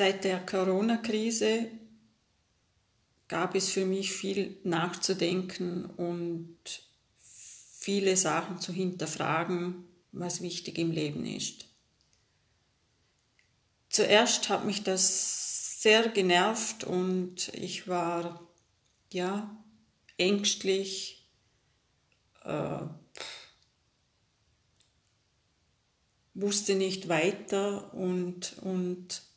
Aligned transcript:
Seit 0.00 0.24
der 0.24 0.40
Corona-Krise 0.40 1.70
gab 3.28 3.54
es 3.54 3.68
für 3.68 3.84
mich 3.84 4.14
viel 4.14 4.56
nachzudenken 4.64 5.84
und 5.84 6.56
viele 7.18 8.16
Sachen 8.16 8.58
zu 8.62 8.72
hinterfragen, 8.72 9.84
was 10.10 10.40
wichtig 10.40 10.78
im 10.78 10.90
Leben 10.90 11.26
ist. 11.26 11.66
Zuerst 13.90 14.48
hat 14.48 14.64
mich 14.64 14.82
das 14.82 15.82
sehr 15.82 16.08
genervt 16.08 16.84
und 16.84 17.48
ich 17.48 17.86
war 17.86 18.48
ja 19.12 19.54
ängstlich, 20.16 21.28
äh, 22.44 22.86
wusste 26.32 26.74
nicht 26.74 27.10
weiter 27.10 27.92
und, 27.92 28.56
und 28.62 29.28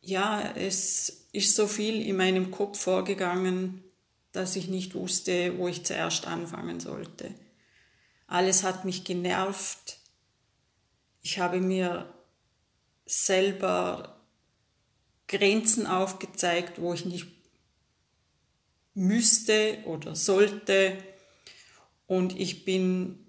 ja, 0.00 0.52
es 0.56 1.26
ist 1.32 1.54
so 1.54 1.66
viel 1.66 2.00
in 2.06 2.16
meinem 2.16 2.50
Kopf 2.50 2.78
vorgegangen, 2.80 3.82
dass 4.32 4.56
ich 4.56 4.68
nicht 4.68 4.94
wusste, 4.94 5.58
wo 5.58 5.68
ich 5.68 5.84
zuerst 5.84 6.26
anfangen 6.26 6.80
sollte. 6.80 7.34
Alles 8.26 8.62
hat 8.62 8.84
mich 8.84 9.04
genervt. 9.04 9.98
Ich 11.22 11.38
habe 11.38 11.60
mir 11.60 12.12
selber 13.06 14.20
Grenzen 15.26 15.86
aufgezeigt, 15.86 16.80
wo 16.80 16.92
ich 16.94 17.04
nicht 17.04 17.26
müsste 18.94 19.78
oder 19.86 20.14
sollte. 20.14 20.98
Und 22.06 22.38
ich 22.38 22.64
bin, 22.64 23.26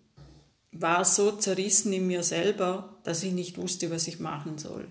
war 0.72 1.06
so 1.06 1.32
zerrissen 1.32 1.94
in 1.94 2.08
mir 2.08 2.24
selber, 2.24 2.98
dass 3.04 3.24
ich 3.24 3.34
nicht 3.34 3.58
wusste, 3.58 3.90
was 3.92 4.08
ich 4.08 4.20
machen 4.20 4.58
soll. 4.58 4.88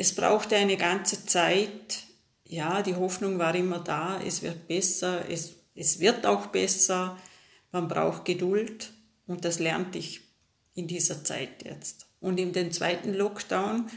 Es 0.00 0.14
brauchte 0.14 0.54
eine 0.54 0.76
ganze 0.76 1.26
Zeit. 1.26 2.04
Ja, 2.44 2.82
die 2.82 2.94
Hoffnung 2.94 3.40
war 3.40 3.52
immer 3.56 3.80
da, 3.80 4.20
es 4.24 4.42
wird 4.42 4.68
besser, 4.68 5.28
es, 5.28 5.56
es 5.74 5.98
wird 5.98 6.24
auch 6.24 6.46
besser. 6.46 7.18
Man 7.72 7.88
braucht 7.88 8.24
Geduld 8.24 8.92
und 9.26 9.44
das 9.44 9.58
lernte 9.58 9.98
ich 9.98 10.20
in 10.74 10.86
dieser 10.86 11.24
Zeit 11.24 11.64
jetzt. 11.64 12.06
Und 12.20 12.38
in 12.38 12.52
den 12.52 12.70
zweiten 12.70 13.12
Lockdown 13.12 13.90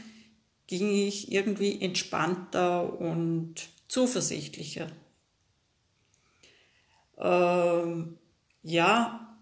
ging 0.66 0.90
ich 0.90 1.30
irgendwie 1.30 1.80
entspannter 1.80 2.98
und 3.00 3.68
zuversichtlicher. 3.86 4.90
Ähm, 7.16 8.18
ja, 8.64 9.38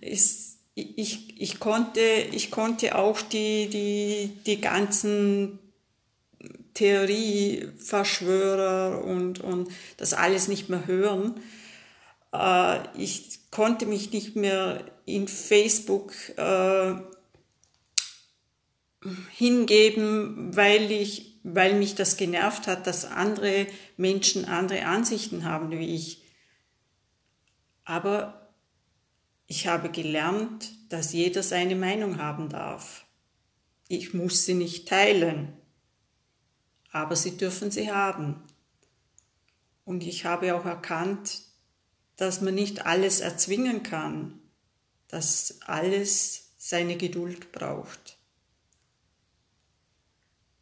es 0.00 0.51
ich, 0.74 1.40
ich, 1.40 1.60
konnte, 1.60 2.00
ich 2.00 2.50
konnte 2.50 2.96
auch 2.96 3.20
die, 3.20 3.68
die, 3.68 4.38
die 4.46 4.60
ganzen 4.60 5.60
Theorieverschwörer 6.74 9.04
und, 9.04 9.38
und 9.40 9.70
das 9.98 10.14
alles 10.14 10.48
nicht 10.48 10.70
mehr 10.70 10.86
hören. 10.86 11.34
Äh, 12.32 12.78
ich 12.96 13.50
konnte 13.50 13.84
mich 13.86 14.12
nicht 14.12 14.36
mehr 14.36 14.86
in 15.04 15.26
Facebook 15.28 16.14
äh, 16.38 16.94
hingeben, 19.30 20.56
weil 20.56 20.90
ich, 20.90 21.38
weil 21.42 21.74
mich 21.74 21.94
das 21.94 22.16
genervt 22.16 22.66
hat, 22.66 22.86
dass 22.86 23.04
andere 23.04 23.66
Menschen 23.98 24.46
andere 24.46 24.86
Ansichten 24.86 25.44
haben 25.44 25.70
wie 25.70 25.94
ich. 25.94 26.22
Aber 27.84 28.41
ich 29.52 29.66
habe 29.66 29.90
gelernt, 29.90 30.72
dass 30.88 31.12
jeder 31.12 31.42
seine 31.42 31.76
Meinung 31.76 32.16
haben 32.16 32.48
darf. 32.48 33.04
Ich 33.86 34.14
muss 34.14 34.46
sie 34.46 34.54
nicht 34.54 34.88
teilen, 34.88 35.52
aber 36.90 37.16
sie 37.16 37.36
dürfen 37.36 37.70
sie 37.70 37.92
haben. 37.92 38.42
Und 39.84 40.04
ich 40.04 40.24
habe 40.24 40.54
auch 40.54 40.64
erkannt, 40.64 41.42
dass 42.16 42.40
man 42.40 42.54
nicht 42.54 42.86
alles 42.86 43.20
erzwingen 43.20 43.82
kann, 43.82 44.40
dass 45.08 45.60
alles 45.66 46.54
seine 46.56 46.96
Geduld 46.96 47.52
braucht. 47.52 48.16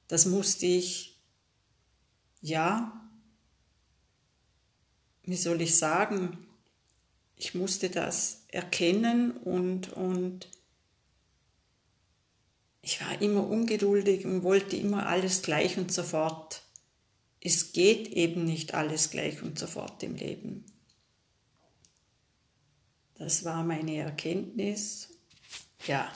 Das 0.09 0.26
musste 0.26 0.66
ich, 0.66 1.16
ja, 2.41 3.09
wie 5.22 5.37
soll 5.37 5.60
ich 5.60 5.78
sagen, 5.78 6.44
ich 7.40 7.54
musste 7.54 7.88
das 7.88 8.44
erkennen 8.48 9.30
und, 9.30 9.94
und 9.94 10.50
ich 12.82 13.00
war 13.00 13.20
immer 13.22 13.48
ungeduldig 13.48 14.26
und 14.26 14.42
wollte 14.42 14.76
immer 14.76 15.06
alles 15.06 15.40
gleich 15.40 15.78
und 15.78 15.90
sofort. 15.90 16.62
Es 17.40 17.72
geht 17.72 18.08
eben 18.08 18.44
nicht 18.44 18.74
alles 18.74 19.08
gleich 19.08 19.42
und 19.42 19.58
sofort 19.58 20.02
im 20.02 20.16
Leben. 20.16 20.66
Das 23.14 23.42
war 23.46 23.64
meine 23.64 23.96
Erkenntnis. 23.96 25.08
Ja, 25.86 26.12